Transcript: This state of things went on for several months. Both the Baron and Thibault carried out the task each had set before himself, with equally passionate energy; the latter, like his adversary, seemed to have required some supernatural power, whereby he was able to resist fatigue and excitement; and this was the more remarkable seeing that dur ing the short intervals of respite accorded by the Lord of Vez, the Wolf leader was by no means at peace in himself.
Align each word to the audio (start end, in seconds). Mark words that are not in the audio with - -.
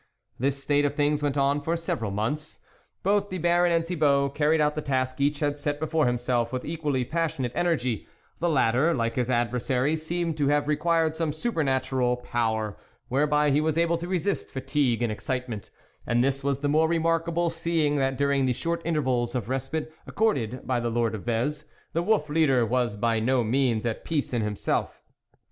This 0.39 0.59
state 0.59 0.83
of 0.83 0.95
things 0.95 1.21
went 1.21 1.37
on 1.37 1.61
for 1.61 1.75
several 1.75 2.09
months. 2.09 2.59
Both 3.03 3.29
the 3.29 3.37
Baron 3.37 3.71
and 3.71 3.85
Thibault 3.85 4.29
carried 4.29 4.59
out 4.59 4.73
the 4.73 4.81
task 4.81 5.21
each 5.21 5.41
had 5.41 5.59
set 5.59 5.79
before 5.79 6.07
himself, 6.07 6.51
with 6.51 6.65
equally 6.65 7.05
passionate 7.05 7.51
energy; 7.53 8.07
the 8.39 8.49
latter, 8.49 8.95
like 8.95 9.15
his 9.15 9.29
adversary, 9.29 9.95
seemed 9.95 10.37
to 10.37 10.47
have 10.47 10.67
required 10.67 11.13
some 11.13 11.31
supernatural 11.31 12.17
power, 12.17 12.79
whereby 13.09 13.51
he 13.51 13.61
was 13.61 13.77
able 13.77 13.99
to 13.99 14.07
resist 14.07 14.49
fatigue 14.49 15.03
and 15.03 15.11
excitement; 15.11 15.69
and 16.07 16.23
this 16.23 16.43
was 16.43 16.61
the 16.61 16.67
more 16.67 16.87
remarkable 16.87 17.51
seeing 17.51 17.97
that 17.97 18.17
dur 18.17 18.31
ing 18.31 18.47
the 18.47 18.53
short 18.53 18.81
intervals 18.83 19.35
of 19.35 19.49
respite 19.49 19.93
accorded 20.07 20.65
by 20.65 20.79
the 20.79 20.89
Lord 20.89 21.13
of 21.13 21.25
Vez, 21.25 21.65
the 21.93 22.01
Wolf 22.01 22.27
leader 22.27 22.65
was 22.65 22.95
by 22.95 23.19
no 23.19 23.43
means 23.43 23.85
at 23.85 24.03
peace 24.03 24.33
in 24.33 24.41
himself. 24.41 25.03